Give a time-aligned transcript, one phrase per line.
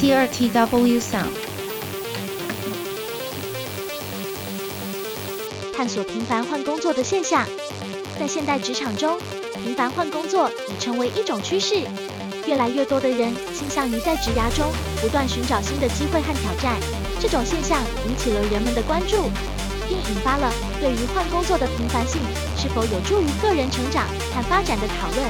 [0.00, 1.34] CRTW Sound。
[5.76, 7.44] 探索频繁换工作的现象，
[8.16, 9.18] 在现代职场中，
[9.64, 11.82] 频繁换工作已成为一种趋势。
[12.46, 14.70] 越来越多的人倾向于在职涯中
[15.02, 16.76] 不断寻找新的机会和挑战。
[17.20, 19.28] 这种现象引起了人们的关注，
[19.88, 20.48] 并引发了
[20.80, 22.20] 对于换工作的频繁性
[22.56, 25.26] 是否有助于个人成长和发展的讨论。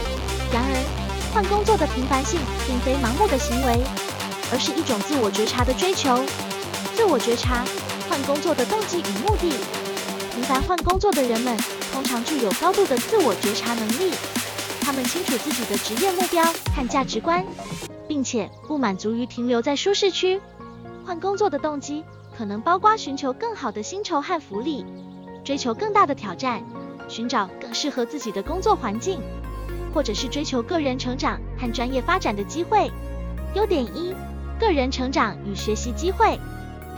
[0.53, 3.81] 然而，换工作的频繁性并非盲目的行为，
[4.53, 6.25] 而是一种自我觉察的追求。
[6.95, 7.65] 自我觉察
[8.09, 9.53] 换工作的动机与目的。
[10.35, 11.57] 频繁换工作的人们
[11.93, 14.13] 通常具有高度的自我觉察能力，
[14.81, 16.45] 他们清楚自己的职业目标
[16.77, 17.45] 和价值观，
[18.07, 20.41] 并且不满足于停留在舒适区。
[21.05, 22.05] 换工作的动机
[22.37, 24.85] 可能包括寻求更好的薪酬和福利，
[25.45, 26.63] 追求更大的挑战，
[27.09, 29.21] 寻找更适合自己的工作环境，
[29.93, 32.91] 或者是追求个人成长和专业发展的机会。
[33.55, 34.15] 优点一：
[34.59, 36.39] 个人成长与学习机会。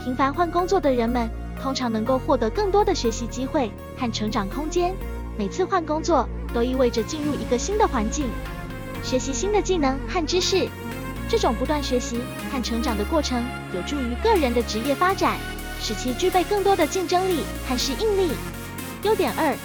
[0.03, 1.29] 频繁换工作的人们。
[1.61, 4.95] 通常能够获得更多的学习机会和成长空间。
[5.37, 8.25] 每次换工作都意味着进入一个新的环境，
[9.03, 10.67] 学习新的技能和知识。
[11.29, 12.19] 这种不断学习
[12.51, 13.45] 和成长的过程
[13.75, 15.37] 有助于个人的职业发展，
[15.79, 18.31] 使其具备更多的竞争力和适应力。
[19.03, 19.55] 优点二：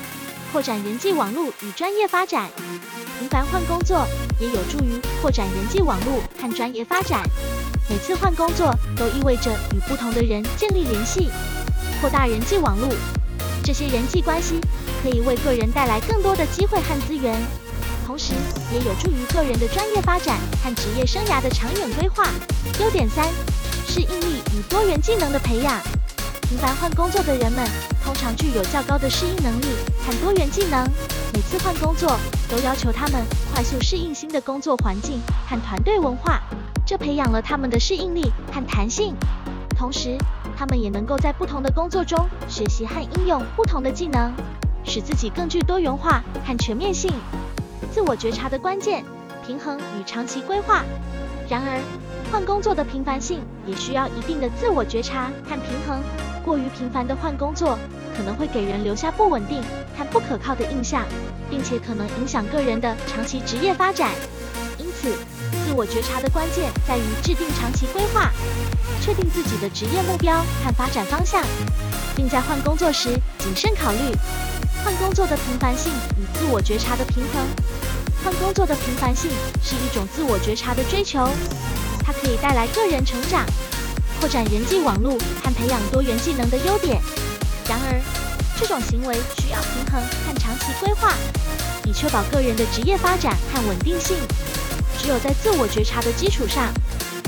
[0.52, 2.50] 扩展人际网络与专业发展。
[3.18, 4.06] 频繁换工作
[4.38, 7.22] 也有助于扩展人际网络和专业发展。
[7.88, 11.30] 每次换工作都意味着与不同的人建立联系。
[12.00, 12.88] 扩大人际网络，
[13.62, 14.60] 这些人际关系
[15.02, 17.40] 可以为个人带来更多的机会和资源，
[18.04, 18.32] 同时
[18.72, 22.28] 也有助于个人的专业发展和职业生涯的长远规划。
[22.80, 23.24] 优点三：
[23.86, 25.80] 适应力与多元技能的培养。
[26.48, 27.68] 频繁换工作的人们
[28.04, 29.66] 通常具有较高的适应能力
[30.04, 30.88] 和多元技能，
[31.32, 36.40] 每次换工作都要求他们快速适应新的工作环境和团队文化，
[36.86, 39.14] 这培养了他们的适应力和弹性，
[39.76, 40.16] 同时。
[40.58, 44.32] 他们也能够在不同的工作中学习和应用不同的技能，
[44.84, 47.12] 使自己更具多元化和全面性。
[47.92, 49.04] 自我觉察的关键：
[49.46, 50.82] 平衡与长期规划。
[51.46, 51.78] 然而，
[52.32, 56.00] 换工作的频繁性也需要一定的自我觉察和平衡。
[56.42, 57.78] 过于频繁的换工作
[58.16, 59.60] 可能会给人留下不稳定
[59.94, 61.04] 和不可靠的印象，
[61.50, 64.10] 并且可能影响个人的长期职业发展。
[64.78, 65.14] 因此，
[65.66, 68.30] 自我觉察的关键在于制定长期规划。
[69.02, 71.42] 确定自己的职业目标和发展方向，
[72.14, 73.98] 并在换工作时谨慎考虑
[74.84, 77.42] 换工作的频繁性与自我觉察的平衡。
[78.24, 79.28] 换工作的频繁性
[79.60, 81.28] 是一种自我觉察的追求，
[82.04, 83.44] 它可以带来个人成长、
[84.20, 87.00] 扩展人际网络和培养多元技能的优点。
[87.68, 88.00] 然而，
[88.56, 91.12] 这种行为需要平衡和长期规划，
[91.84, 94.16] 以确保个人的职业发展和稳定性。
[94.98, 96.72] 只有在自我觉察的基础上。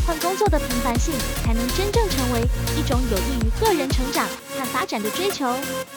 [0.06, 1.12] 换工作的频繁性，
[1.44, 2.40] 才能真正成为
[2.78, 5.54] 一种有益于个人成长和发展的追求。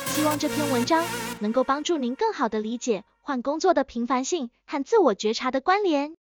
[0.07, 1.05] 希望这篇文章
[1.39, 6.20] 能够帮助您更好地理解换工作的频繁性和自我觉察的关联。